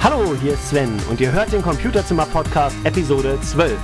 Hallo, 0.00 0.32
hier 0.40 0.52
ist 0.52 0.68
Sven 0.68 0.96
und 1.10 1.20
ihr 1.20 1.32
hört 1.32 1.52
den 1.52 1.60
Computerzimmer 1.60 2.24
Podcast 2.26 2.76
Episode 2.84 3.36
12. 3.40 3.76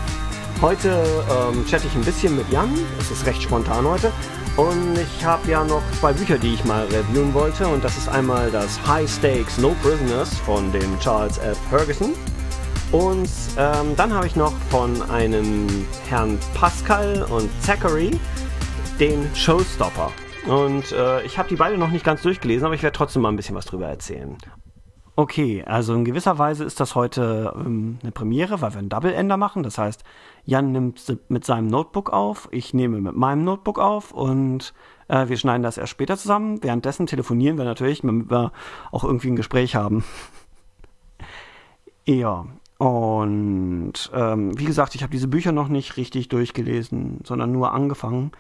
Heute 0.62 1.04
ähm, 1.29 1.67
chatte 1.67 1.88
ich 1.88 1.95
ein 1.96 2.04
bisschen 2.04 2.37
mit 2.37 2.48
Jan, 2.51 2.71
es 3.01 3.11
ist 3.11 3.27
recht 3.27 3.43
spontan 3.43 3.85
heute. 3.85 4.12
Und 4.56 4.96
ich 4.96 5.24
habe 5.24 5.50
ja 5.50 5.64
noch 5.64 5.82
zwei 5.98 6.12
Bücher, 6.12 6.38
die 6.38 6.54
ich 6.54 6.64
mal 6.64 6.85
reviewen 6.87 7.35
wollte. 7.35 7.66
Und 7.66 7.82
das 7.82 7.98
ist 7.98 8.08
einmal 8.08 8.48
das 8.53 8.80
High 8.87 9.11
Stakes 9.11 9.58
No 9.58 9.74
Prisoners 9.82 10.32
von 10.38 10.71
dem 10.71 10.98
Charles 11.00 11.39
F. 11.39 11.59
Ferguson. 11.69 12.12
Und 12.93 13.29
ähm, 13.59 13.96
dann 13.96 14.15
habe 14.15 14.29
ich 14.29 14.37
noch 14.37 14.53
von 14.71 15.03
einem 15.11 15.67
Herrn 16.09 16.39
Pascal 16.55 17.25
und 17.25 17.51
Zachary 17.61 18.12
den 19.01 19.29
Showstopper. 19.35 20.12
Und 20.46 20.93
äh, 20.93 21.23
ich 21.23 21.39
habe 21.39 21.49
die 21.49 21.57
beide 21.57 21.77
noch 21.77 21.91
nicht 21.91 22.05
ganz 22.05 22.23
durchgelesen, 22.23 22.67
aber 22.67 22.77
ich 22.77 22.85
werde 22.85 22.96
trotzdem 22.96 23.23
mal 23.23 23.31
ein 23.31 23.37
bisschen 23.37 23.57
was 23.57 23.65
drüber 23.65 23.89
erzählen. 23.89 24.39
Okay, 25.17 25.62
also 25.65 25.95
in 25.95 26.05
gewisser 26.05 26.39
Weise 26.39 26.64
ist 26.64 26.81
das 26.81 26.96
heute 26.96 27.55
ähm, 27.57 27.99
eine 28.03 28.11
Premiere, 28.11 28.61
weil 28.61 28.72
wir 28.72 28.81
einen 28.81 28.89
Double-Ender 28.89 29.36
machen. 29.36 29.63
Das 29.63 29.79
heißt, 29.79 30.03
Jan 30.45 30.72
nimmt 30.72 31.00
mit 31.29 31.45
seinem 31.45 31.68
Notebook 31.68 32.11
auf, 32.12 32.48
ich 32.50 32.75
nehme 32.75 33.00
mit 33.00 33.14
meinem 33.14 33.45
Notebook 33.45 33.78
auf 33.78 34.11
und 34.11 34.75
äh, 35.06 35.28
wir 35.28 35.36
schneiden 35.36 35.62
das 35.62 35.78
erst 35.78 35.92
später 35.92 36.17
zusammen. 36.17 36.64
Währenddessen 36.64 37.06
telefonieren 37.06 37.58
wir 37.58 37.64
natürlich, 37.64 38.00
damit 38.00 38.28
wir 38.28 38.50
auch 38.91 39.05
irgendwie 39.05 39.28
ein 39.28 39.36
Gespräch 39.36 39.77
haben. 39.77 40.03
ja, 42.06 42.47
und 42.78 43.92
ähm, 44.12 44.58
wie 44.58 44.64
gesagt, 44.64 44.97
ich 44.97 45.03
habe 45.03 45.12
diese 45.12 45.28
Bücher 45.28 45.53
noch 45.53 45.69
nicht 45.69 45.97
richtig 45.97 46.28
durchgelesen, 46.28 47.20
sondern 47.22 47.53
nur 47.53 47.72
angefangen. 47.72 48.33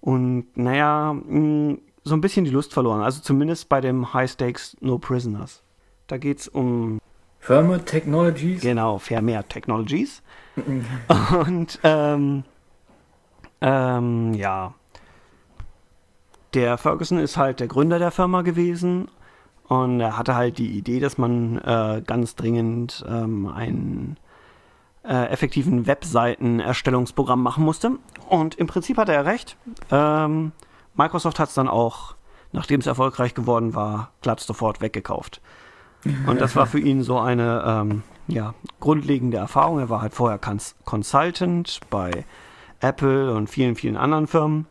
Und 0.00 0.54
naja, 0.54 1.14
mh, 1.14 1.78
so 2.04 2.14
ein 2.14 2.20
bisschen 2.20 2.44
die 2.44 2.50
Lust 2.50 2.74
verloren. 2.74 3.00
Also 3.00 3.22
zumindest 3.22 3.70
bei 3.70 3.80
dem 3.80 4.12
High 4.12 4.30
Stakes 4.30 4.76
No 4.80 4.98
Prisoners. 4.98 5.62
Da 6.10 6.18
geht 6.18 6.40
es 6.40 6.48
um. 6.48 6.98
Firma 7.38 7.78
Technologies? 7.78 8.62
Genau, 8.62 8.98
Vermeer 8.98 9.48
Technologies. 9.48 10.22
Und 11.46 11.78
ähm, 11.84 12.42
ähm, 13.60 14.34
ja. 14.34 14.74
Der 16.52 16.78
Ferguson 16.78 17.18
ist 17.18 17.36
halt 17.36 17.60
der 17.60 17.68
Gründer 17.68 18.00
der 18.00 18.10
Firma 18.10 18.42
gewesen 18.42 19.08
und 19.68 20.00
er 20.00 20.18
hatte 20.18 20.34
halt 20.34 20.58
die 20.58 20.76
Idee, 20.76 20.98
dass 20.98 21.16
man 21.16 21.58
äh, 21.58 22.02
ganz 22.04 22.34
dringend 22.34 23.04
ähm, 23.08 23.46
einen 23.46 24.16
äh, 25.04 25.26
effektiven 25.26 25.86
Webseitenerstellungsprogramm 25.86 27.40
machen 27.40 27.64
musste. 27.64 27.92
Und 28.28 28.56
im 28.56 28.66
Prinzip 28.66 28.96
hatte 28.96 29.12
er 29.12 29.26
recht. 29.26 29.56
Ähm, 29.92 30.50
Microsoft 30.96 31.38
hat 31.38 31.50
es 31.50 31.54
dann 31.54 31.68
auch, 31.68 32.16
nachdem 32.50 32.80
es 32.80 32.88
erfolgreich 32.88 33.34
geworden 33.34 33.76
war, 33.76 34.10
glatt 34.22 34.40
sofort 34.40 34.80
weggekauft. 34.80 35.40
Und 36.26 36.40
das 36.40 36.56
war 36.56 36.66
für 36.66 36.80
ihn 36.80 37.02
so 37.02 37.18
eine 37.18 37.62
ähm, 37.66 38.02
ja, 38.26 38.54
grundlegende 38.78 39.36
Erfahrung. 39.36 39.78
Er 39.78 39.90
war 39.90 40.00
halt 40.00 40.14
vorher 40.14 40.38
Cons 40.38 40.76
Consultant 40.84 41.80
bei 41.90 42.24
Apple 42.80 43.34
und 43.34 43.48
vielen, 43.48 43.76
vielen 43.76 43.96
anderen 43.96 44.26
Firmen. 44.26 44.66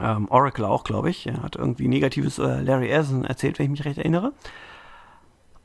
Ähm, 0.00 0.26
Oracle 0.30 0.64
auch, 0.64 0.84
glaube 0.84 1.10
ich. 1.10 1.26
Er 1.26 1.42
hat 1.42 1.56
irgendwie 1.56 1.88
negatives 1.88 2.38
äh, 2.38 2.60
Larry 2.60 2.88
Ellison 2.88 3.24
erzählt, 3.24 3.58
wenn 3.58 3.66
ich 3.66 3.70
mich 3.70 3.84
recht 3.84 3.98
erinnere. 3.98 4.32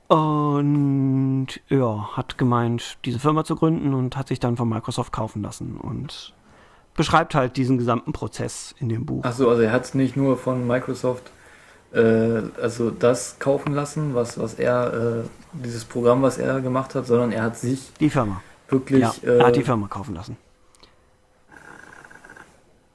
Und 0.08 1.48
ja, 1.68 2.10
hat 2.16 2.38
gemeint, 2.38 2.98
diese 3.04 3.20
Firma 3.20 3.44
zu 3.44 3.56
gründen 3.56 3.94
und 3.94 4.16
hat 4.16 4.30
sich 4.30 4.40
dann 4.40 4.56
von 4.56 4.70
Microsoft 4.70 5.12
kaufen 5.12 5.42
lassen 5.42 5.78
und 5.78 6.34
beschreibt 6.96 7.36
halt 7.36 7.58
diesen 7.58 7.78
gesamten 7.78 8.14
Prozess 8.14 8.74
in 8.80 8.90
dem 8.90 9.06
Buch. 9.06 9.24
Achso, 9.26 9.50
also 9.50 9.62
er 9.62 9.72
hat 9.72 9.84
es 9.84 9.94
nicht 9.94 10.16
nur 10.16 10.38
von 10.38 10.66
Microsoft 10.66 11.32
äh, 11.94 12.42
also 12.62 12.92
das 12.92 13.38
kaufen 13.40 13.74
lassen, 13.74 14.16
was, 14.16 14.40
was 14.40 14.56
er, 14.56 15.24
äh, 15.24 15.28
dieses 15.54 15.86
Programm, 15.86 16.22
was 16.22 16.38
er 16.38 16.62
gemacht 16.62 16.96
hat, 16.96 17.08
sondern 17.08 17.32
er 17.32 17.44
hat 17.44 17.58
sich 17.58 17.92
die 18.00 18.10
Firma 18.10 18.42
wirklich. 18.70 19.02
Ja, 19.02 19.14
er 19.24 19.48
hat 19.48 19.56
die 19.56 19.64
Firma 19.64 19.88
kaufen 19.88 20.16
lassen. 20.16 20.38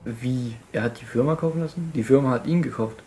Wie? 0.05 0.57
Er 0.73 0.83
hat 0.83 1.01
die 1.01 1.05
Firma 1.05 1.37
kaufen 1.37 1.61
lassen? 1.61 1.93
Die 1.95 2.03
Firma 2.03 2.31
hat 2.31 2.47
ihn 2.47 2.63
gekauft. 2.63 3.03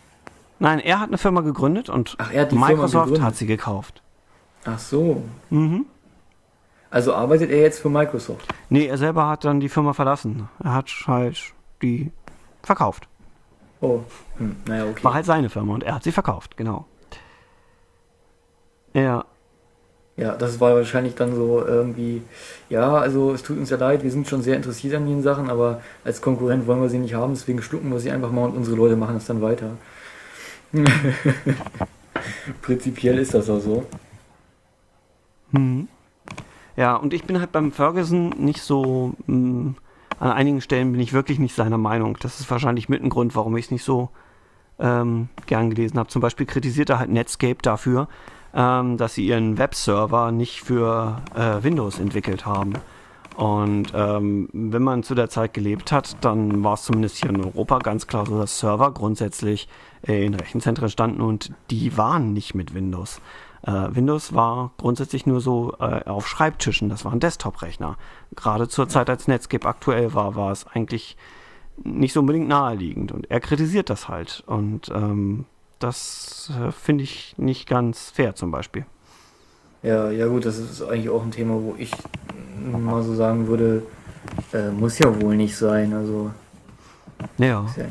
Nein, 0.59 0.79
er 0.79 0.99
hat 1.01 1.09
eine 1.09 1.17
Firma 1.17 1.41
gegründet 1.41 1.89
und 1.89 2.15
Ach, 2.17 2.31
er 2.31 2.43
hat 2.43 2.53
Microsoft 2.53 3.21
hat 3.21 3.35
sie 3.35 3.45
gekauft. 3.45 4.01
Ach 4.63 4.79
so. 4.79 5.23
Mhm. 5.49 5.85
Also 6.89 7.13
arbeitet 7.13 7.51
er 7.51 7.61
jetzt 7.61 7.79
für 7.79 7.89
Microsoft? 7.89 8.47
Nee, 8.69 8.85
er 8.85 8.97
selber 8.97 9.27
hat 9.27 9.43
dann 9.43 9.59
die 9.59 9.67
Firma 9.67 9.91
verlassen. 9.91 10.47
Er 10.63 10.73
hat 10.73 10.89
halt 11.07 11.53
die 11.81 12.11
verkauft. 12.63 13.09
Oh, 13.85 14.03
hm, 14.37 14.55
naja, 14.67 14.85
okay. 14.85 15.03
War 15.03 15.13
halt 15.13 15.25
seine 15.25 15.49
Firma 15.49 15.75
und 15.75 15.83
er 15.83 15.95
hat 15.95 16.03
sie 16.03 16.11
verkauft, 16.11 16.57
genau. 16.57 16.85
Ja. 18.93 19.25
Ja, 20.17 20.35
das 20.35 20.59
war 20.59 20.73
wahrscheinlich 20.73 21.13
dann 21.13 21.35
so 21.35 21.63
irgendwie, 21.63 22.23
ja, 22.69 22.95
also 22.95 23.33
es 23.33 23.43
tut 23.43 23.57
uns 23.57 23.69
ja 23.69 23.77
leid, 23.77 24.01
wir 24.01 24.09
sind 24.09 24.27
schon 24.27 24.41
sehr 24.41 24.55
interessiert 24.55 24.95
an 24.95 25.05
den 25.05 25.21
Sachen, 25.21 25.49
aber 25.49 25.81
als 26.03 26.21
Konkurrent 26.21 26.65
wollen 26.65 26.81
wir 26.81 26.89
sie 26.89 26.97
nicht 26.97 27.13
haben, 27.13 27.33
deswegen 27.33 27.61
schlucken 27.61 27.91
wir 27.91 27.99
sie 27.99 28.11
einfach 28.11 28.31
mal 28.31 28.45
und 28.45 28.55
unsere 28.55 28.77
Leute 28.77 28.95
machen 28.95 29.17
es 29.17 29.25
dann 29.25 29.41
weiter. 29.41 29.71
Prinzipiell 32.61 33.19
ist 33.19 33.33
das 33.33 33.49
auch 33.49 33.59
so. 33.59 33.85
Hm. 35.51 35.87
Ja, 36.75 36.95
und 36.95 37.13
ich 37.13 37.25
bin 37.25 37.39
halt 37.39 37.51
beim 37.51 37.71
Ferguson 37.71 38.29
nicht 38.29 38.61
so 38.61 39.13
mh, 39.27 39.35
hm, 39.35 39.75
an 40.19 40.31
einigen 40.31 40.61
Stellen 40.61 40.91
bin 40.91 41.01
ich 41.01 41.13
wirklich 41.13 41.39
nicht 41.39 41.55
seiner 41.55 41.77
Meinung. 41.77 42.17
Das 42.21 42.39
ist 42.39 42.49
wahrscheinlich 42.49 42.89
mit 42.89 43.03
ein 43.03 43.09
Grund, 43.09 43.35
warum 43.35 43.55
ich 43.57 43.65
es 43.65 43.71
nicht 43.71 43.83
so 43.83 44.09
ähm, 44.79 45.29
gern 45.45 45.69
gelesen 45.69 45.99
habe. 45.99 46.09
Zum 46.09 46.21
Beispiel 46.21 46.45
kritisiert 46.45 46.89
er 46.89 46.99
halt 46.99 47.09
Netscape 47.09 47.57
dafür, 47.61 48.07
ähm, 48.53 48.97
dass 48.97 49.15
sie 49.15 49.27
ihren 49.27 49.57
Webserver 49.57 50.31
nicht 50.31 50.61
für 50.61 51.21
äh, 51.35 51.63
Windows 51.63 51.99
entwickelt 51.99 52.45
haben. 52.45 52.73
Und 53.35 53.91
ähm, 53.93 54.47
wenn 54.53 54.81
man 54.81 55.03
zu 55.03 55.13
der 55.13 55.29
Zeit 55.29 55.53
gelebt 55.53 55.91
hat, 55.91 56.23
dann 56.23 56.63
war 56.63 56.75
es 56.75 56.83
zumindest 56.83 57.17
hier 57.17 57.29
in 57.29 57.43
Europa 57.43 57.79
ganz 57.79 58.07
klar 58.07 58.25
so, 58.25 58.39
dass 58.39 58.59
Server 58.59 58.91
grundsätzlich 58.91 59.67
äh, 60.07 60.25
in 60.25 60.33
Rechenzentren 60.33 60.89
standen 60.89 61.21
und 61.21 61.51
die 61.69 61.97
waren 61.97 62.31
nicht 62.31 62.55
mit 62.55 62.73
Windows. 62.73 63.19
Äh, 63.65 63.95
Windows 63.95 64.33
war 64.33 64.71
grundsätzlich 64.77 65.25
nur 65.25 65.41
so 65.41 65.73
äh, 65.79 66.03
auf 66.05 66.27
Schreibtischen, 66.27 66.89
das 66.89 67.03
waren 67.03 67.19
Desktop-Rechner. 67.19 67.97
Gerade 68.35 68.67
zur 68.67 68.87
Zeit, 68.87 69.09
als 69.09 69.27
Netscape 69.27 69.67
aktuell 69.67 70.13
war, 70.13 70.35
war 70.35 70.51
es 70.51 70.67
eigentlich 70.67 71.17
nicht 71.83 72.13
so 72.13 72.19
unbedingt 72.19 72.47
naheliegend. 72.47 73.11
Und 73.11 73.29
er 73.31 73.39
kritisiert 73.39 73.89
das 73.89 74.07
halt. 74.07 74.43
Und 74.45 74.89
ähm, 74.89 75.45
das 75.79 76.51
äh, 76.59 76.71
finde 76.71 77.03
ich 77.03 77.35
nicht 77.37 77.67
ganz 77.67 78.11
fair 78.11 78.35
zum 78.35 78.51
Beispiel. 78.51 78.85
Ja, 79.81 80.09
ja 80.11 80.27
gut, 80.27 80.45
das 80.45 80.57
ist 80.57 80.81
eigentlich 80.81 81.09
auch 81.09 81.23
ein 81.23 81.31
Thema, 81.31 81.55
wo 81.55 81.75
ich 81.77 81.91
mal 82.71 83.03
so 83.03 83.15
sagen 83.15 83.47
würde, 83.47 83.83
äh, 84.53 84.69
muss 84.69 84.99
ja 84.99 85.21
wohl 85.21 85.35
nicht 85.35 85.55
sein. 85.55 85.93
Also 85.93 86.31
ja. 87.37 87.65
ja 87.77 87.85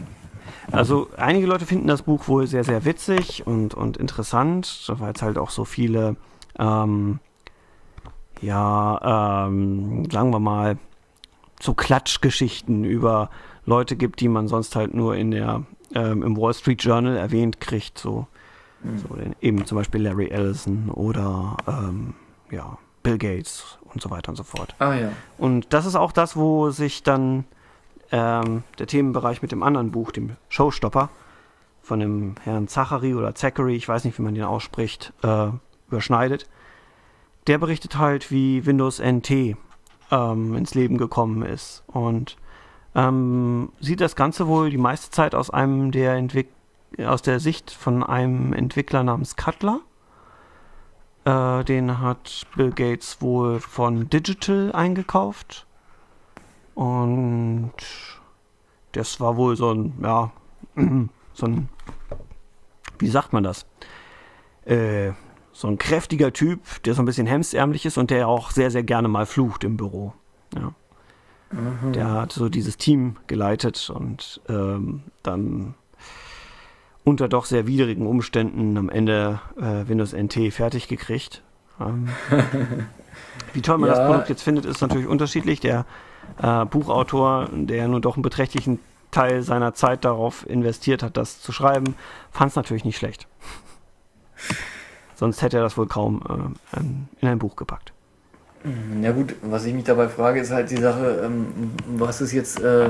also 0.72 1.08
einige 1.16 1.47
Leute 1.47 1.66
finden 1.66 1.86
das 1.86 2.02
Buch 2.02 2.28
wohl 2.28 2.47
sehr, 2.47 2.64
sehr 2.64 2.84
witzig 2.84 3.47
und, 3.47 3.75
und 3.75 3.97
interessant, 3.97 4.92
weil 4.98 5.12
es 5.12 5.22
halt 5.22 5.38
auch 5.38 5.50
so 5.50 5.64
viele, 5.64 6.16
ähm, 6.58 7.20
ja, 8.41 9.47
ähm, 9.47 10.08
sagen 10.10 10.30
wir 10.30 10.41
mal, 10.41 10.78
so 11.60 11.75
Klatschgeschichten 11.75 12.84
über 12.84 13.30
Leute 13.66 13.97
gibt, 13.97 14.20
die 14.20 14.28
man 14.28 14.48
sonst 14.48 14.76
halt 14.76 14.94
nur 14.94 15.16
in 15.16 15.30
der, 15.30 15.62
ähm, 15.94 16.22
im 16.22 16.36
Wall 16.36 16.54
Street 16.54 16.82
Journal 16.82 17.16
erwähnt 17.16 17.60
kriegt, 17.60 17.98
so, 17.98 18.26
mhm. 18.82 18.98
so 18.98 19.08
eben 19.41 19.64
zum 19.66 19.78
Beispiel 19.78 20.02
Larry 20.02 20.28
Ellison 20.28 20.91
oder 20.91 21.56
ähm, 21.66 22.14
ja, 22.50 22.78
Bill 23.02 23.19
Gates 23.19 23.78
und 23.92 24.02
so 24.02 24.10
weiter 24.10 24.31
und 24.31 24.36
so 24.36 24.42
fort. 24.42 24.75
Ah 24.78 24.94
ja. 24.94 25.12
Und 25.38 25.72
das 25.72 25.86
ist 25.86 25.94
auch 25.94 26.12
das, 26.12 26.36
wo 26.36 26.70
sich 26.70 27.02
dann 27.02 27.44
ähm, 28.12 28.62
der 28.78 28.87
Themenbereich 28.87 29.42
mit 29.42 29.53
dem 29.53 29.62
anderen 29.62 29.91
Buch, 29.91 30.12
dem 30.12 30.37
Showstopper, 30.48 31.10
von 31.82 32.00
dem 32.00 32.34
Herrn 32.42 32.69
Zachary 32.69 33.15
oder 33.15 33.34
Zachary, 33.34 33.76
ich 33.76 33.88
weiß 33.88 34.04
nicht, 34.04 34.19
wie 34.19 34.22
man 34.22 34.34
den 34.34 34.44
ausspricht, 34.44 35.12
äh, 35.22 35.48
überschneidet. 35.88 36.49
Der 37.46 37.58
berichtet 37.58 37.99
halt, 37.99 38.31
wie 38.31 38.64
Windows 38.64 39.00
NT 39.00 39.56
ähm, 40.11 40.55
ins 40.56 40.75
Leben 40.75 40.96
gekommen 40.96 41.43
ist 41.43 41.82
und 41.87 42.37
ähm, 42.94 43.70
sieht 43.81 44.00
das 44.00 44.17
Ganze 44.17 44.46
wohl 44.46 44.70
die 44.70 44.78
meiste 44.78 45.11
Zeit 45.11 45.34
aus 45.34 45.50
einem 45.50 45.90
der 45.90 46.14
Entwick 46.14 46.49
aus 46.99 47.23
der 47.23 47.40
Sicht 47.40 47.73
von 47.73 48.05
einem 48.05 48.52
Entwickler 48.52 49.02
namens 49.02 49.37
Cutler. 49.37 49.81
Äh, 51.25 51.64
den 51.64 52.00
hat 52.00 52.46
Bill 52.55 52.70
Gates 52.70 53.20
wohl 53.20 53.58
von 53.58 54.08
Digital 54.08 54.70
eingekauft 54.73 55.67
und 56.75 57.33
das 58.94 59.20
war 59.20 59.37
wohl 59.37 59.56
so 59.56 59.73
ein, 59.73 59.94
ja, 60.02 60.32
so 61.35 61.46
ein, 61.46 61.69
wie 62.99 63.08
sagt 63.08 63.32
man 63.32 63.44
das? 63.44 63.67
Äh, 64.64 65.12
so 65.52 65.69
ein 65.69 65.79
kräftiger 65.79 66.32
Typ, 66.32 66.82
der 66.85 66.94
so 66.94 67.02
ein 67.02 67.05
bisschen 67.05 67.26
hemsärmlich 67.26 67.87
ist 67.87 67.96
und 67.99 68.11
der 68.11 68.26
auch 68.29 68.50
sehr, 68.50 68.70
sehr 68.70 68.82
gerne 68.82 69.08
mal 69.08 69.26
flucht 69.26 69.62
im 69.62 69.76
Büro. 69.76 70.12
Ja. 70.55 70.73
Mhm. 71.52 71.93
Der 71.93 72.11
hat 72.11 72.32
so 72.32 72.49
dieses 72.49 72.76
Team 72.76 73.17
geleitet 73.26 73.91
und 73.94 74.41
ähm, 74.49 75.02
dann 75.23 75.75
unter 77.05 77.29
doch 77.29 77.44
sehr 77.44 77.67
widrigen 77.67 78.06
Umständen 78.06 78.76
am 78.79 78.88
Ende 78.88 79.40
äh, 79.61 79.87
Windows 79.87 80.12
NT 80.12 80.52
fertig 80.52 80.88
gekriegt. 80.88 81.43
Ähm, 81.81 82.08
wie 83.52 83.61
toll 83.61 83.79
man 83.79 83.90
Ja. 83.90 83.97
das 83.97 84.06
Produkt 84.06 84.29
jetzt 84.31 84.43
findet, 84.43 84.64
ist 84.64 84.81
natürlich 84.81 85.06
unterschiedlich. 85.06 85.61
Der 85.61 85.85
äh, 86.43 86.65
Buchautor, 86.67 87.49
der 87.53 87.88
nun 87.88 88.03
doch 88.03 88.17
einen 88.17 88.23
beträchtlichen 88.23 88.79
Teil 89.11 89.43
seiner 89.43 89.75
Zeit 89.75 90.05
darauf 90.05 90.49
investiert 90.49 91.03
hat, 91.03 91.17
das 91.17 91.41
zu 91.41 91.53
schreiben, 91.53 91.94
fand 92.32 92.50
es 92.50 92.56
natürlich 92.56 92.85
nicht 92.85 92.97
schlecht. 92.99 93.29
Sonst 95.15 95.43
hätte 95.43 95.59
er 95.59 95.62
das 95.62 95.79
wohl 95.79 95.87
kaum 95.87 96.23
äh, 96.75 96.79
in- 96.81 97.09
in 97.21 97.29
ein 97.29 97.38
Buch 97.38 97.56
gepackt. 97.56 97.93
Ja 99.03 99.12
gut, 99.12 99.35
was 99.43 99.67
ich 99.67 99.75
mich 99.75 99.85
dabei 99.85 100.09
frage, 100.09 100.41
ist 100.41 100.50
halt 100.50 100.71
die 100.71 100.79
Sache, 100.79 101.23
ähm, 101.25 101.47
was 101.97 102.21
ist 102.23 102.32
jetzt 102.32 102.61
äh, 102.61 102.88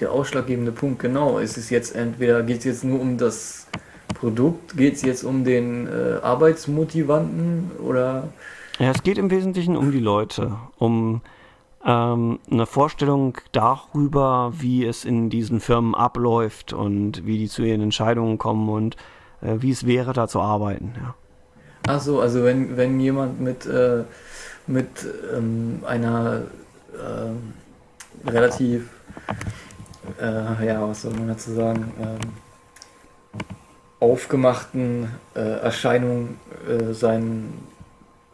der 0.00 0.10
ausschlaggebende 0.12 0.72
Punkt 0.72 0.98
genau? 0.98 1.38
Ist 1.38 1.56
es 1.56 1.70
jetzt 1.70 1.94
entweder, 1.94 2.42
geht 2.42 2.58
es 2.58 2.64
jetzt 2.64 2.84
nur 2.84 3.00
um 3.00 3.16
das 3.16 3.68
Produkt, 4.14 4.76
geht 4.76 4.96
es 4.96 5.02
jetzt 5.02 5.22
um 5.22 5.44
den 5.44 5.86
äh, 5.86 6.18
Arbeitsmotivanten 6.22 7.70
oder 7.78 8.28
Ja, 8.80 8.90
es 8.90 9.02
geht 9.04 9.16
im 9.16 9.30
Wesentlichen 9.30 9.76
um 9.76 9.92
die 9.92 10.00
Leute, 10.00 10.56
um 10.78 11.20
ähm, 11.86 12.40
eine 12.50 12.66
Vorstellung 12.66 13.38
darüber, 13.52 14.52
wie 14.56 14.84
es 14.84 15.04
in 15.04 15.30
diesen 15.30 15.60
Firmen 15.60 15.94
abläuft 15.94 16.72
und 16.72 17.24
wie 17.24 17.38
die 17.38 17.48
zu 17.48 17.62
ihren 17.62 17.80
Entscheidungen 17.80 18.38
kommen 18.38 18.68
und 18.68 18.96
äh, 19.40 19.54
wie 19.60 19.70
es 19.70 19.86
wäre, 19.86 20.12
da 20.12 20.26
zu 20.26 20.40
arbeiten. 20.40 20.94
Ja. 20.96 21.14
Ach 21.88 22.00
so, 22.00 22.20
also 22.20 22.42
wenn, 22.42 22.76
wenn 22.76 22.98
jemand 22.98 23.40
mit, 23.40 23.64
äh, 23.66 24.02
mit 24.66 24.88
ähm, 25.32 25.82
einer 25.86 26.42
ähm, 26.94 27.52
relativ, 28.26 28.88
äh, 30.20 30.66
ja, 30.66 30.88
was 30.88 31.02
soll 31.02 31.12
man 31.12 31.28
dazu 31.28 31.52
sagen, 31.52 31.92
ähm, 32.00 32.18
aufgemachten 34.00 35.08
äh, 35.36 35.40
Erscheinung 35.40 36.36
äh, 36.68 36.92
seinen, 36.92 37.60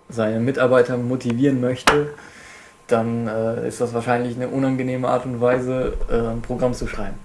seine 0.09 0.41
Mitarbeiter 0.41 0.97
motivieren 0.97 1.61
möchte, 1.61 2.15
dann 2.87 3.27
äh, 3.27 3.67
ist 3.67 3.81
das 3.81 3.95
wahrscheinlich 3.95 4.37
eine 4.37 4.49
unangenehme 4.49 5.09
Art 5.09 5.25
und 5.25 5.41
Weise, 5.41 5.95
äh, 6.11 6.19
ein 6.19 6.43
Programm 6.43 6.75
zu 6.75 6.87
schreiben. 6.87 7.19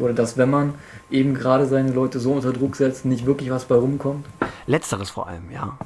Oder 0.00 0.14
dass, 0.14 0.36
wenn 0.38 0.50
man 0.50 0.74
eben 1.10 1.34
gerade 1.34 1.66
seine 1.66 1.92
Leute 1.92 2.18
so 2.18 2.32
unter 2.32 2.52
Druck 2.52 2.76
setzt, 2.76 3.04
nicht 3.04 3.26
wirklich 3.26 3.50
was 3.50 3.66
bei 3.66 3.74
rumkommt. 3.74 4.24
Letzteres 4.66 5.10
vor 5.10 5.28
allem, 5.28 5.50
ja. 5.50 5.76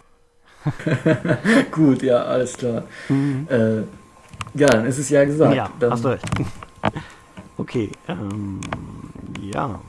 Gut, 1.73 2.03
ja, 2.03 2.23
alles 2.25 2.57
klar. 2.57 2.85
Äh, 3.09 3.79
ja, 4.55 4.67
dann 4.67 4.87
ist 4.87 4.99
es 4.99 5.11
ja 5.11 5.25
gesagt. 5.25 5.55
ja, 5.55 5.71
dann, 5.79 5.91
hast 5.91 6.05
du 6.05 6.09
recht. 6.09 6.25
okay, 7.57 7.91
ähm, 8.09 8.61
ja. 9.41 9.81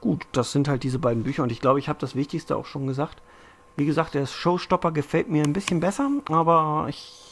Gut, 0.00 0.26
das 0.32 0.52
sind 0.52 0.68
halt 0.68 0.82
diese 0.82 0.98
beiden 0.98 1.24
Bücher 1.24 1.42
und 1.42 1.52
ich 1.52 1.60
glaube, 1.60 1.78
ich 1.78 1.88
habe 1.88 1.98
das 1.98 2.14
Wichtigste 2.14 2.56
auch 2.56 2.66
schon 2.66 2.86
gesagt. 2.86 3.20
Wie 3.76 3.86
gesagt, 3.86 4.14
der 4.14 4.26
Showstopper 4.26 4.92
gefällt 4.92 5.28
mir 5.28 5.44
ein 5.44 5.52
bisschen 5.52 5.80
besser, 5.80 6.10
aber 6.28 6.86
ich 6.88 7.29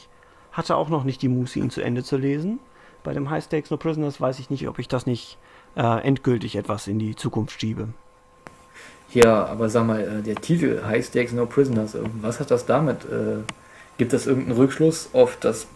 hatte 0.59 0.77
auch 0.77 0.91
noch 0.91 1.05
nicht 1.05 1.23
die 1.23 1.29
Muße, 1.29 1.59
ihn 1.61 1.71
zu 1.71 1.81
Ende 1.81 2.03
zu 2.03 2.19
lesen. 2.19 2.59
Bei 3.05 3.15
dem 3.15 3.31
High 3.31 3.45
Stakes 3.45 3.71
No 3.71 3.77
Prisoners 3.77 4.21
weiß 4.21 4.41
ich 4.41 4.51
nicht, 4.51 4.69
ob 4.69 4.79
ich 4.79 4.89
das 4.89 5.07
nicht 5.07 5.39
äh, 5.77 6.03
endgültig 6.03 6.57
etwas 6.57 6.89
in 6.89 6.99
die 6.99 7.15
Zukunft 7.15 7.61
schiebe. 7.61 7.89
Ja, 9.15 9.47
aber 9.47 9.71
sag 9.71 9.87
mal, 9.87 10.01
äh, 10.01 10.23
der 10.23 10.35
Titel 10.35 10.83
High 10.85 11.07
Stakes 11.07 11.33
No 11.33 11.47
Prisoners, 11.47 11.95
äh, 11.95 12.03
was 12.21 12.41
hat 12.41 12.51
das 12.51 12.67
damit? 12.67 13.05
Äh, 13.05 13.45
gibt 13.97 14.13
das 14.13 14.27
irgendeinen 14.27 14.59
Rückschluss 14.59 15.11
auf 15.13 15.39
das 15.41 15.69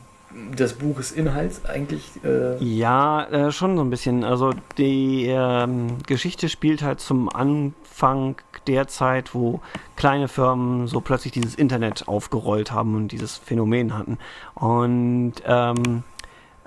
des 0.58 0.74
Buches 0.74 1.12
Inhalts 1.12 1.64
eigentlich? 1.64 2.10
Äh, 2.24 2.62
Ja, 2.62 3.24
äh, 3.24 3.52
schon 3.52 3.76
so 3.76 3.82
ein 3.82 3.90
bisschen. 3.90 4.24
Also 4.24 4.52
die 4.78 5.26
ähm, 5.26 5.98
Geschichte 6.06 6.48
spielt 6.48 6.82
halt 6.82 7.00
zum 7.00 7.28
Anfang 7.28 8.36
der 8.66 8.88
Zeit, 8.88 9.34
wo 9.34 9.60
kleine 9.96 10.28
Firmen 10.28 10.86
so 10.86 11.00
plötzlich 11.00 11.32
dieses 11.32 11.54
Internet 11.54 12.08
aufgerollt 12.08 12.72
haben 12.72 12.94
und 12.94 13.08
dieses 13.12 13.36
Phänomen 13.36 13.96
hatten. 13.96 14.18
Und 14.54 15.34
ähm, 15.46 16.02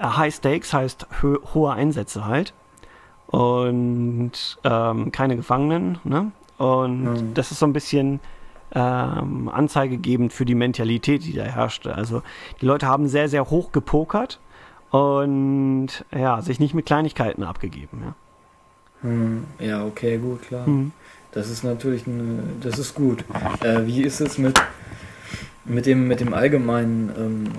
High 0.01 0.33
Stakes 0.35 0.73
heißt 0.73 1.07
hö 1.21 1.37
hohe 1.53 1.71
Einsätze 1.73 2.25
halt. 2.25 2.53
Und 3.27 4.31
ähm, 4.63 5.11
keine 5.11 5.35
Gefangenen. 5.35 5.97
Ne? 6.03 6.31
Und 6.57 7.03
Mhm. 7.03 7.33
das 7.33 7.51
ist 7.51 7.59
so 7.59 7.65
ein 7.65 7.73
bisschen 7.73 8.19
ähm, 8.75 9.49
anzeigegebend 9.49 10.33
für 10.33 10.45
die 10.45 10.53
Mentalität, 10.53 11.25
die 11.25 11.33
da 11.33 11.43
herrschte. 11.43 11.95
Also 11.95 12.21
die 12.61 12.65
Leute 12.65 12.87
haben 12.87 13.07
sehr, 13.07 13.29
sehr 13.29 13.49
hoch 13.49 13.71
gepokert 13.71 14.39
und 14.91 15.87
ja, 16.13 16.41
sich 16.41 16.59
nicht 16.59 16.73
mit 16.73 16.85
Kleinigkeiten 16.85 17.43
abgegeben. 17.43 18.03
Ja. 18.03 18.15
hm, 19.01 19.45
ja, 19.59 19.85
okay, 19.85 20.17
gut, 20.17 20.43
klar. 20.43 20.67
Mhm. 20.67 20.91
Das 21.31 21.49
ist 21.49 21.63
natürlich 21.63 22.05
eine, 22.07 22.43
das 22.61 22.77
ist 22.77 22.95
gut. 22.95 23.25
Äh, 23.61 23.85
wie 23.85 24.03
ist 24.03 24.21
es 24.21 24.37
mit, 24.37 24.61
mit, 25.65 25.85
dem, 25.85 26.07
mit 26.07 26.19
dem 26.19 26.33
Allgemeinen? 26.33 27.11
Ähm, 27.17 27.51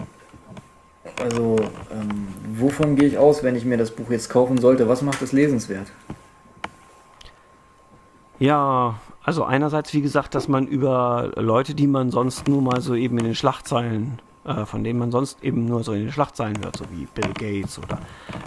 also, 1.22 1.56
ähm, 1.92 2.28
wovon 2.58 2.96
gehe 2.96 3.08
ich 3.08 3.18
aus, 3.18 3.42
wenn 3.42 3.54
ich 3.54 3.64
mir 3.64 3.76
das 3.76 3.90
Buch 3.90 4.10
jetzt 4.10 4.28
kaufen 4.28 4.58
sollte? 4.58 4.88
Was 4.88 5.02
macht 5.02 5.20
es 5.22 5.32
lesenswert? 5.32 5.88
ja, 8.38 8.98
also 9.26 9.42
einerseits, 9.42 9.92
wie 9.92 10.02
gesagt, 10.02 10.36
dass 10.36 10.46
man 10.46 10.68
über 10.68 11.32
Leute, 11.34 11.74
die 11.74 11.88
man 11.88 12.12
sonst 12.12 12.46
nur 12.46 12.62
mal 12.62 12.80
so 12.80 12.94
eben 12.94 13.18
in 13.18 13.24
den 13.24 13.34
Schlagzeilen, 13.34 14.20
äh, 14.44 14.64
von 14.64 14.84
denen 14.84 15.00
man 15.00 15.10
sonst 15.10 15.42
eben 15.42 15.66
nur 15.66 15.82
so 15.82 15.92
in 15.94 16.04
den 16.04 16.12
Schlagzeilen 16.12 16.62
hört, 16.62 16.76
so 16.76 16.84
wie 16.92 17.08
Bill 17.12 17.32
Gates 17.34 17.80
oder 17.80 17.98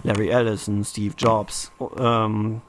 Larry 0.04 0.30
Ellison, 0.30 0.86
Steve 0.86 1.14
Jobs, 1.18 1.74
ähm, 1.98 2.62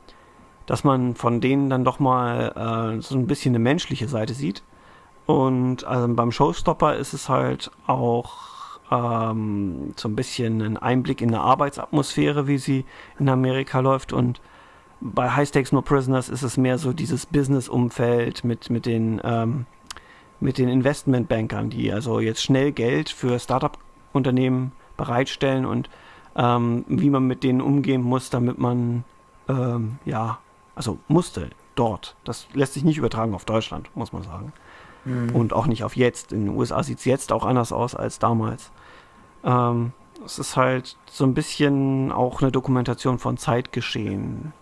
dass 0.66 0.82
man 0.82 1.14
von 1.14 1.40
denen 1.40 1.70
dann 1.70 1.84
doch 1.84 2.00
mal 2.00 2.96
äh, 2.98 3.00
so 3.00 3.14
ein 3.14 3.28
bisschen 3.28 3.52
eine 3.52 3.62
menschliche 3.62 4.08
Seite 4.08 4.34
sieht. 4.34 4.64
Und 5.26 5.84
also 5.84 6.12
beim 6.12 6.32
Showstopper 6.32 6.96
ist 6.96 7.12
es 7.12 7.28
halt 7.28 7.70
auch 7.86 8.80
ähm, 8.90 9.94
so 9.94 10.08
ein 10.08 10.16
bisschen 10.16 10.60
ein 10.62 10.76
Einblick 10.76 11.20
in 11.20 11.28
eine 11.28 11.42
Arbeitsatmosphäre, 11.44 12.48
wie 12.48 12.58
sie 12.58 12.84
in 13.20 13.28
Amerika 13.28 13.78
läuft. 13.78 14.12
Und 14.12 14.40
bei 15.00 15.30
High 15.30 15.48
Stakes 15.48 15.72
No 15.72 15.82
Prisoners 15.82 16.28
ist 16.28 16.42
es 16.42 16.56
mehr 16.56 16.78
so 16.78 16.92
dieses 16.92 17.26
Business-Umfeld 17.26 18.44
mit, 18.44 18.70
mit 18.70 18.86
den, 18.86 19.20
ähm, 19.24 19.66
mit 20.40 20.58
den 20.58 20.68
Investmentbankern, 20.68 21.70
die 21.70 21.92
also 21.92 22.20
jetzt 22.20 22.42
schnell 22.42 22.72
Geld 22.72 23.08
für 23.08 23.38
Startup-Unternehmen 23.38 24.72
bereitstellen 24.96 25.64
und 25.64 25.88
ähm, 26.36 26.84
wie 26.88 27.10
man 27.10 27.26
mit 27.26 27.42
denen 27.42 27.60
umgehen 27.60 28.02
muss, 28.02 28.30
damit 28.30 28.58
man, 28.58 29.04
ähm, 29.48 29.98
ja, 30.04 30.38
also 30.74 30.98
musste 31.08 31.50
dort. 31.74 32.16
Das 32.24 32.46
lässt 32.52 32.74
sich 32.74 32.84
nicht 32.84 32.98
übertragen 32.98 33.34
auf 33.34 33.44
Deutschland, 33.44 33.90
muss 33.96 34.12
man 34.12 34.22
sagen. 34.22 34.52
Hm. 35.04 35.34
Und 35.34 35.52
auch 35.52 35.66
nicht 35.66 35.82
auf 35.82 35.96
jetzt. 35.96 36.32
In 36.32 36.46
den 36.46 36.56
USA 36.56 36.82
sieht 36.82 36.98
es 36.98 37.04
jetzt 37.04 37.32
auch 37.32 37.44
anders 37.44 37.72
aus 37.72 37.94
als 37.94 38.18
damals. 38.18 38.70
Ähm, 39.44 39.92
es 40.24 40.38
ist 40.38 40.56
halt 40.56 40.96
so 41.10 41.24
ein 41.24 41.34
bisschen 41.34 42.12
auch 42.12 42.42
eine 42.42 42.52
Dokumentation 42.52 43.18
von 43.18 43.38
Zeitgeschehen. 43.38 44.52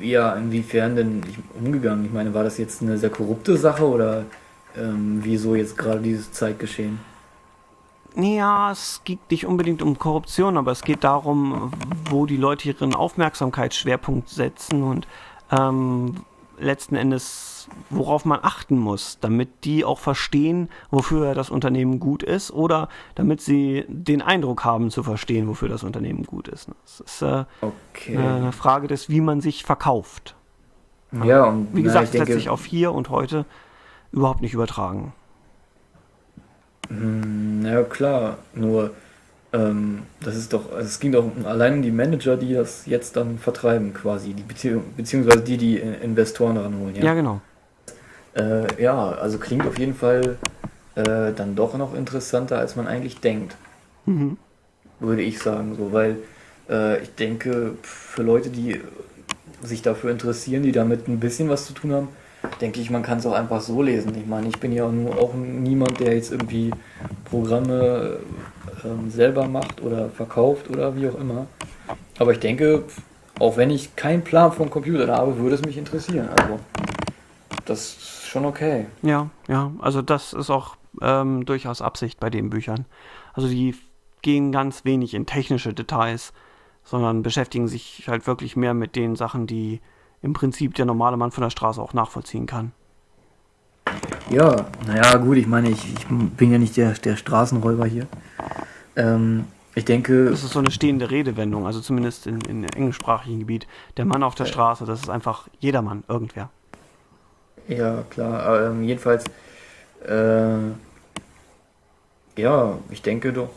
Ja, 0.00 0.34
inwiefern 0.34 0.94
denn 0.94 1.22
umgegangen? 1.58 2.04
Ich 2.04 2.12
meine, 2.12 2.32
war 2.34 2.44
das 2.44 2.58
jetzt 2.58 2.82
eine 2.82 2.98
sehr 2.98 3.10
korrupte 3.10 3.56
Sache 3.56 3.84
oder 3.84 4.24
ähm, 4.76 5.20
wieso 5.22 5.54
jetzt 5.54 5.76
gerade 5.76 6.00
dieses 6.00 6.30
Zeitgeschehen? 6.30 7.00
Ja, 8.16 8.70
es 8.70 9.00
geht 9.04 9.18
nicht 9.30 9.44
unbedingt 9.44 9.82
um 9.82 9.98
Korruption, 9.98 10.56
aber 10.56 10.70
es 10.70 10.82
geht 10.82 11.02
darum, 11.02 11.72
wo 12.08 12.26
die 12.26 12.36
Leute 12.36 12.68
ihren 12.68 12.94
Aufmerksamkeitsschwerpunkt 12.94 14.28
setzen 14.28 14.84
und 14.84 15.08
ähm, 15.50 16.14
letzten 16.58 16.96
Endes, 16.96 17.68
worauf 17.90 18.24
man 18.24 18.40
achten 18.42 18.78
muss, 18.78 19.18
damit 19.20 19.64
die 19.64 19.84
auch 19.84 19.98
verstehen, 19.98 20.68
wofür 20.90 21.34
das 21.34 21.50
Unternehmen 21.50 22.00
gut 22.00 22.22
ist 22.22 22.50
oder 22.50 22.88
damit 23.14 23.40
sie 23.40 23.84
den 23.88 24.22
Eindruck 24.22 24.64
haben 24.64 24.90
zu 24.90 25.02
verstehen, 25.02 25.48
wofür 25.48 25.68
das 25.68 25.82
Unternehmen 25.82 26.24
gut 26.24 26.48
ist. 26.48 26.68
Es 26.84 27.00
ist 27.00 27.22
äh, 27.22 27.44
Okay. 27.60 28.16
eine 28.16 28.52
Frage 28.52 28.86
des, 28.88 29.08
wie 29.08 29.20
man 29.20 29.40
sich 29.40 29.64
verkauft. 29.64 30.34
ja, 31.24 31.44
und 31.44 31.68
Wie 31.72 31.80
na, 31.80 31.84
gesagt, 31.84 32.12
lässt 32.12 32.14
denke, 32.14 32.34
sich 32.34 32.48
auf 32.48 32.64
hier 32.64 32.92
und 32.92 33.08
heute 33.10 33.44
überhaupt 34.12 34.42
nicht 34.42 34.54
übertragen. 34.54 35.12
Hm, 36.88 37.60
Na 37.60 37.72
ja, 37.72 37.82
klar, 37.82 38.38
nur 38.54 38.90
das 40.20 40.34
ist 40.34 40.52
doch, 40.52 40.72
also 40.72 40.84
es 40.84 40.98
ging 40.98 41.12
doch 41.12 41.24
allein 41.44 41.74
um 41.74 41.82
die 41.82 41.92
Manager, 41.92 42.36
die 42.36 42.54
das 42.54 42.86
jetzt 42.86 43.14
dann 43.16 43.38
vertreiben 43.38 43.94
quasi, 43.94 44.32
die 44.32 44.42
Beziehung, 44.42 44.82
beziehungsweise 44.96 45.42
die, 45.42 45.56
die 45.56 45.76
Investoren 45.78 46.56
ranholen, 46.56 46.96
Ja, 46.96 47.04
ja. 47.04 47.14
genau. 47.14 47.40
Äh, 48.34 48.82
ja, 48.82 49.12
also 49.12 49.38
klingt 49.38 49.64
auf 49.64 49.78
jeden 49.78 49.94
Fall 49.94 50.38
äh, 50.96 51.32
dann 51.36 51.54
doch 51.54 51.76
noch 51.76 51.94
interessanter, 51.94 52.58
als 52.58 52.74
man 52.74 52.88
eigentlich 52.88 53.20
denkt, 53.20 53.54
Mhm. 54.06 54.36
würde 55.00 55.22
ich 55.22 55.38
sagen, 55.38 55.76
so, 55.76 55.92
weil 55.92 56.16
äh, 56.68 57.00
ich 57.02 57.14
denke, 57.14 57.74
für 57.82 58.22
Leute, 58.22 58.50
die 58.50 58.80
sich 59.62 59.82
dafür 59.82 60.10
interessieren, 60.10 60.62
die 60.64 60.72
damit 60.72 61.06
ein 61.08 61.20
bisschen 61.20 61.48
was 61.48 61.64
zu 61.66 61.74
tun 61.74 61.92
haben, 61.92 62.08
denke 62.60 62.80
ich, 62.80 62.90
man 62.90 63.02
kann 63.02 63.18
es 63.18 63.26
auch 63.26 63.32
einfach 63.32 63.60
so 63.60 63.82
lesen. 63.82 64.12
Ich 64.18 64.26
meine, 64.26 64.48
ich 64.48 64.58
bin 64.58 64.72
ja 64.72 64.88
nur 64.88 65.16
auch 65.18 65.32
niemand, 65.34 66.00
der 66.00 66.14
jetzt 66.14 66.32
irgendwie 66.32 66.70
Programme 67.24 68.18
ähm, 68.84 69.10
selber 69.10 69.46
macht 69.46 69.82
oder 69.82 70.08
verkauft 70.10 70.70
oder 70.70 70.96
wie 70.96 71.08
auch 71.08 71.18
immer. 71.18 71.46
Aber 72.18 72.32
ich 72.32 72.40
denke, 72.40 72.84
auch 73.38 73.56
wenn 73.56 73.70
ich 73.70 73.96
keinen 73.96 74.22
Plan 74.22 74.52
vom 74.52 74.70
Computer 74.70 75.08
habe, 75.08 75.38
würde 75.38 75.56
es 75.56 75.62
mich 75.62 75.76
interessieren. 75.76 76.28
Also, 76.28 76.60
das 77.64 78.24
schon 78.34 78.44
okay. 78.44 78.86
Ja, 79.02 79.30
ja, 79.48 79.72
also 79.78 80.02
das 80.02 80.32
ist 80.32 80.50
auch 80.50 80.76
ähm, 81.00 81.44
durchaus 81.44 81.80
Absicht 81.80 82.20
bei 82.20 82.30
den 82.30 82.50
Büchern. 82.50 82.84
Also 83.32 83.48
die 83.48 83.74
gehen 84.22 84.52
ganz 84.52 84.84
wenig 84.84 85.14
in 85.14 85.26
technische 85.26 85.72
Details, 85.72 86.32
sondern 86.82 87.22
beschäftigen 87.22 87.68
sich 87.68 88.04
halt 88.08 88.26
wirklich 88.26 88.56
mehr 88.56 88.74
mit 88.74 88.96
den 88.96 89.16
Sachen, 89.16 89.46
die 89.46 89.80
im 90.22 90.32
Prinzip 90.32 90.74
der 90.74 90.86
normale 90.86 91.16
Mann 91.16 91.30
von 91.30 91.42
der 91.42 91.50
Straße 91.50 91.80
auch 91.80 91.92
nachvollziehen 91.92 92.46
kann. 92.46 92.72
Ja, 94.30 94.66
naja, 94.86 95.16
gut, 95.18 95.36
ich 95.36 95.46
meine, 95.46 95.68
ich, 95.68 95.94
ich 95.94 96.06
bin 96.08 96.50
ja 96.50 96.58
nicht 96.58 96.76
der, 96.76 96.92
der 96.94 97.16
Straßenräuber 97.16 97.86
hier. 97.86 98.06
Ähm, 98.96 99.46
ich 99.74 99.84
denke. 99.84 100.30
Das 100.30 100.44
ist 100.44 100.52
so 100.52 100.60
eine 100.60 100.70
stehende 100.70 101.10
Redewendung, 101.10 101.66
also 101.66 101.80
zumindest 101.80 102.26
in, 102.26 102.40
in 102.42 102.64
englischsprachigen 102.64 103.40
Gebiet. 103.40 103.66
Der 103.96 104.04
Mann 104.04 104.22
auf 104.22 104.34
der 104.34 104.44
Straße, 104.44 104.84
das 104.84 105.00
ist 105.00 105.10
einfach 105.10 105.48
jedermann, 105.58 106.04
irgendwer. 106.08 106.50
Ja, 107.68 108.04
klar. 108.10 108.70
Ähm, 108.70 108.84
jedenfalls, 108.84 109.24
äh, 110.06 110.58
ja, 112.36 112.78
ich 112.90 113.02
denke 113.02 113.32
doch, 113.32 113.50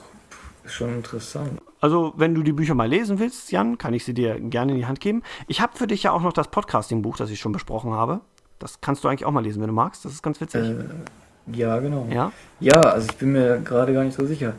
ist 0.64 0.74
schon 0.74 0.96
interessant. 0.96 1.62
Also, 1.80 2.14
wenn 2.18 2.34
du 2.34 2.42
die 2.42 2.54
Bücher 2.54 2.74
mal 2.74 2.90
lesen 2.90 3.20
willst, 3.20 3.52
Jan, 3.52 3.78
kann 3.78 3.94
ich 3.94 4.04
sie 4.04 4.14
dir 4.14 4.40
gerne 4.40 4.72
in 4.72 4.78
die 4.80 4.88
Hand 4.88 5.00
geben. 5.00 5.22
Ich 5.48 5.62
habe 5.62 5.78
für 5.78 5.86
dich 5.86 6.04
ja 6.04 6.12
auch 6.12 6.22
noch 6.22 6.34
das 6.34 6.48
Podcasting-Buch, 6.48 7.18
das 7.18 7.30
ich 7.30 7.40
schon 7.40 7.52
besprochen 7.52 7.92
habe. 7.92 8.22
Das 8.58 8.82
kannst 8.82 9.04
du 9.04 9.08
eigentlich 9.08 9.26
auch 9.26 9.32
mal 9.32 9.44
lesen, 9.44 9.62
wenn 9.62 9.68
du 9.68 9.74
magst. 9.74 10.04
Das 10.04 10.12
ist 10.14 10.24
ganz 10.24 10.42
witzig. 10.42 10.62
Äh, 10.62 11.56
ja, 11.56 11.78
genau. 11.80 12.08
Ja? 12.10 12.32
Ja, 12.60 12.82
also 12.82 13.08
ich 13.12 13.18
bin 13.18 13.34
mir 13.34 13.60
gerade 13.60 13.94
gar 13.94 14.04
nicht 14.04 14.18
so 14.18 14.26
sicher, 14.26 14.54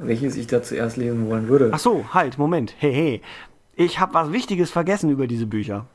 welches 0.00 0.36
ich 0.36 0.46
da 0.46 0.62
zuerst 0.62 0.96
lesen 0.96 1.28
wollen 1.28 1.48
würde. 1.48 1.70
Ach 1.72 1.78
so, 1.78 2.04
halt, 2.12 2.38
Moment. 2.38 2.74
Hey, 2.78 2.92
hey. 2.92 3.22
Ich 3.76 3.98
habe 3.98 4.14
was 4.14 4.32
Wichtiges 4.32 4.70
vergessen 4.70 5.10
über 5.10 5.26
diese 5.26 5.46
Bücher. 5.46 5.86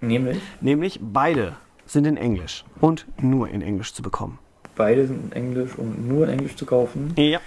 Nämlich? 0.00 0.38
Nämlich 0.60 1.00
beide 1.00 1.54
sind 1.86 2.06
in 2.06 2.16
Englisch 2.16 2.64
und 2.80 3.06
nur 3.22 3.48
in 3.48 3.62
Englisch 3.62 3.94
zu 3.94 4.02
bekommen. 4.02 4.38
Beide 4.74 5.06
sind 5.06 5.26
in 5.26 5.32
Englisch 5.32 5.76
und 5.76 6.08
nur 6.08 6.24
in 6.24 6.30
Englisch 6.30 6.56
zu 6.56 6.66
kaufen. 6.66 7.12
Ja. 7.16 7.40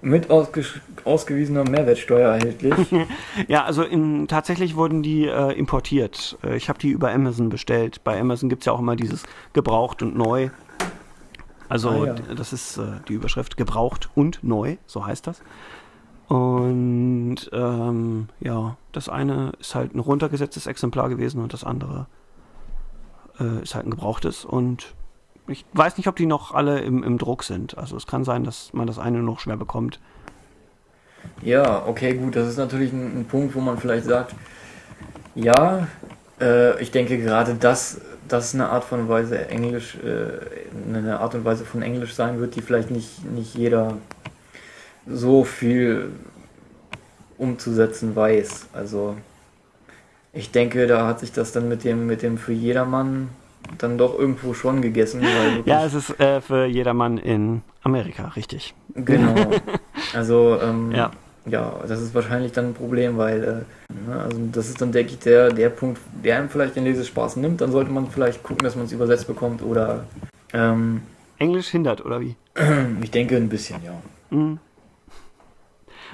Mit 0.00 0.30
ausgewiesener 0.30 1.68
Mehrwertsteuer 1.68 2.34
erhältlich. 2.34 2.74
ja, 3.48 3.64
also 3.64 3.82
in, 3.82 4.28
tatsächlich 4.28 4.76
wurden 4.76 5.02
die 5.02 5.26
äh, 5.26 5.52
importiert. 5.58 6.38
Äh, 6.44 6.56
ich 6.56 6.68
habe 6.68 6.78
die 6.78 6.90
über 6.90 7.10
Amazon 7.10 7.48
bestellt. 7.48 8.04
Bei 8.04 8.20
Amazon 8.20 8.48
gibt 8.48 8.62
es 8.62 8.66
ja 8.66 8.72
auch 8.72 8.80
immer 8.80 8.94
dieses 8.94 9.24
gebraucht 9.54 10.02
und 10.02 10.16
neu. 10.16 10.50
Also 11.68 11.90
ah, 11.90 12.06
ja. 12.06 12.14
das 12.34 12.52
ist 12.52 12.78
äh, 12.78 13.00
die 13.08 13.14
Überschrift 13.14 13.56
gebraucht 13.56 14.08
und 14.14 14.42
neu, 14.42 14.76
so 14.86 15.06
heißt 15.06 15.26
das. 15.26 15.42
Und 16.28 17.36
ähm, 17.52 18.28
ja, 18.40 18.76
das 18.92 19.08
eine 19.08 19.52
ist 19.60 19.74
halt 19.74 19.94
ein 19.94 19.98
runtergesetztes 19.98 20.66
Exemplar 20.66 21.08
gewesen 21.08 21.42
und 21.42 21.52
das 21.52 21.64
andere 21.64 22.06
äh, 23.40 23.62
ist 23.62 23.74
halt 23.74 23.86
ein 23.86 23.90
gebrauchtes. 23.90 24.44
Und 24.44 24.94
ich 25.46 25.64
weiß 25.72 25.96
nicht, 25.96 26.06
ob 26.06 26.16
die 26.16 26.26
noch 26.26 26.52
alle 26.54 26.80
im, 26.80 27.02
im 27.02 27.16
Druck 27.16 27.44
sind. 27.44 27.78
Also 27.78 27.96
es 27.96 28.06
kann 28.06 28.24
sein, 28.24 28.44
dass 28.44 28.72
man 28.74 28.86
das 28.86 28.98
eine 28.98 29.22
noch 29.22 29.40
schwer 29.40 29.56
bekommt. 29.56 30.00
Ja, 31.42 31.86
okay, 31.86 32.14
gut. 32.14 32.36
Das 32.36 32.48
ist 32.48 32.58
natürlich 32.58 32.92
ein, 32.92 33.20
ein 33.20 33.24
Punkt, 33.24 33.54
wo 33.54 33.60
man 33.60 33.78
vielleicht 33.78 34.04
sagt, 34.04 34.34
ja, 35.34 35.88
äh, 36.40 36.80
ich 36.80 36.90
denke 36.90 37.18
gerade, 37.18 37.54
dass 37.54 38.00
das 38.28 38.54
eine 38.54 38.68
Art 38.68 38.84
von 38.84 39.08
Weise 39.08 39.48
Englisch, 39.48 39.96
äh, 39.96 40.94
eine 40.94 41.20
Art 41.20 41.34
und 41.34 41.44
Weise 41.44 41.64
von 41.64 41.82
Englisch 41.82 42.14
sein 42.14 42.40
wird, 42.40 42.56
die 42.56 42.62
vielleicht 42.62 42.90
nicht, 42.90 43.24
nicht 43.24 43.54
jeder 43.54 43.96
so 45.06 45.44
viel 45.44 46.10
umzusetzen 47.38 48.14
weiß. 48.14 48.68
Also 48.72 49.16
ich 50.32 50.50
denke, 50.50 50.86
da 50.86 51.06
hat 51.06 51.20
sich 51.20 51.32
das 51.32 51.52
dann 51.52 51.68
mit 51.68 51.84
dem, 51.84 52.06
mit 52.06 52.22
dem 52.22 52.38
für 52.38 52.52
jedermann 52.52 53.28
dann 53.78 53.98
doch 53.98 54.18
irgendwo 54.18 54.54
schon 54.54 54.82
gegessen. 54.82 55.22
ja, 55.64 55.84
es 55.84 55.94
ist 55.94 56.18
äh, 56.20 56.40
für 56.40 56.66
jedermann 56.66 57.18
in 57.18 57.62
Amerika, 57.82 58.28
richtig. 58.28 58.74
Genau. 58.94 59.34
Also, 60.14 60.58
ähm, 60.62 60.92
ja. 60.92 61.10
Ja, 61.48 61.80
das 61.86 62.00
ist 62.00 62.14
wahrscheinlich 62.14 62.52
dann 62.52 62.68
ein 62.68 62.74
Problem, 62.74 63.16
weil 63.16 63.42
äh, 63.42 63.94
ne, 64.08 64.22
also 64.22 64.38
das 64.52 64.68
ist 64.68 64.80
dann, 64.80 64.92
denke 64.92 65.12
ich, 65.12 65.18
der, 65.18 65.50
der 65.50 65.70
Punkt, 65.70 66.00
der 66.24 66.38
einem 66.38 66.48
vielleicht 66.48 66.76
den 66.76 66.84
Lesespaß 66.84 67.36
nimmt. 67.36 67.60
Dann 67.60 67.72
sollte 67.72 67.90
man 67.90 68.10
vielleicht 68.10 68.42
gucken, 68.42 68.64
dass 68.64 68.76
man 68.76 68.86
es 68.86 68.92
übersetzt 68.92 69.26
bekommt 69.26 69.62
oder. 69.62 70.04
Ähm, 70.52 71.02
Englisch 71.38 71.68
hindert, 71.68 72.04
oder 72.04 72.20
wie? 72.20 72.36
Ich 73.02 73.10
denke 73.10 73.36
ein 73.36 73.48
bisschen, 73.48 73.82
ja. 73.84 73.92
Mhm. 74.30 74.58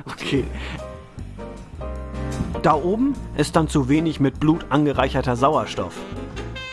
Okay. 0.07 0.45
Da 2.63 2.75
oben 2.75 3.15
ist 3.37 3.57
dann 3.57 3.69
zu 3.69 3.89
wenig 3.89 4.21
mit 4.21 4.39
Blut 4.41 4.67
angereicherter 4.71 5.37
Sauerstoff. 5.37 5.95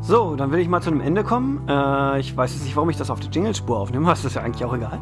So, 0.00 0.36
dann 0.36 0.52
will 0.52 0.60
ich 0.60 0.68
mal 0.68 0.80
zu 0.80 0.90
einem 0.90 1.00
Ende 1.00 1.24
kommen. 1.24 1.68
Äh, 1.68 2.20
ich 2.20 2.36
weiß 2.36 2.54
jetzt 2.54 2.62
nicht, 2.62 2.76
warum 2.76 2.90
ich 2.90 2.96
das 2.96 3.10
auf 3.10 3.18
der 3.18 3.28
Jingle-Spur 3.28 3.76
aufnehme, 3.76 4.06
das 4.06 4.24
ist 4.24 4.36
ja 4.36 4.42
eigentlich 4.42 4.64
auch 4.64 4.72
egal. 4.72 5.00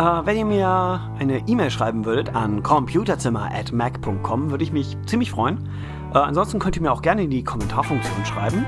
Äh, 0.00 0.24
wenn 0.24 0.36
ihr 0.38 0.46
mir 0.46 1.00
eine 1.18 1.46
E-Mail 1.46 1.70
schreiben 1.70 2.06
würdet 2.06 2.34
an 2.34 2.62
computerzimmer.mac.com, 2.62 4.50
würde 4.50 4.64
ich 4.64 4.72
mich 4.72 4.96
ziemlich 5.04 5.30
freuen. 5.30 5.68
Äh, 6.14 6.18
ansonsten 6.18 6.58
könnt 6.58 6.76
ihr 6.76 6.80
mir 6.80 6.90
auch 6.90 7.02
gerne 7.02 7.24
in 7.24 7.28
die 7.30 7.44
Kommentarfunktion 7.44 8.24
schreiben. 8.24 8.64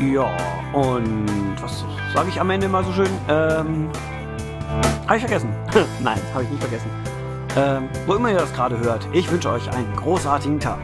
Ja, 0.00 0.34
und 0.72 1.26
was 1.60 1.84
sage 2.14 2.30
ich 2.30 2.40
am 2.40 2.48
Ende 2.48 2.68
mal 2.68 2.82
so 2.84 2.92
schön? 2.92 3.10
Ähm, 3.28 3.90
habe 5.06 5.16
ich 5.16 5.24
vergessen. 5.24 5.50
Nein, 6.02 6.18
habe 6.32 6.44
ich 6.44 6.50
nicht 6.50 6.62
vergessen. 6.62 6.88
Ähm, 7.54 7.90
wo 8.06 8.14
immer 8.14 8.30
ihr 8.30 8.38
das 8.38 8.54
gerade 8.54 8.78
hört, 8.78 9.06
ich 9.12 9.30
wünsche 9.30 9.50
euch 9.50 9.70
einen 9.70 9.94
großartigen 9.94 10.58
Tag. 10.58 10.80